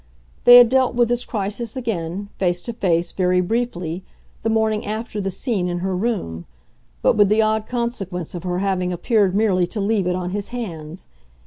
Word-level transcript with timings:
They 0.45 0.55
had 0.55 0.67
dealt 0.67 0.95
with 0.95 1.09
this 1.09 1.25
crisis 1.25 1.75
again, 1.77 2.29
face 2.39 2.63
to 2.63 2.73
face, 2.73 3.11
very 3.11 3.39
briefly, 3.39 4.03
the 4.41 4.49
morning 4.49 4.83
after 4.83 5.21
the 5.21 5.29
scene 5.29 5.67
in 5.67 5.77
her 5.77 5.95
room 5.95 6.47
but 7.03 7.13
with 7.15 7.29
the 7.29 7.43
odd 7.43 7.67
consequence 7.67 8.33
of 8.33 8.41
her 8.41 8.57
having 8.57 8.91
appeared 8.91 9.35
merely 9.35 9.67
to 9.67 9.79
leave 9.79 10.07
it 10.07 10.15
on 10.15 10.31
his 10.31 10.47
hands. 10.47 11.05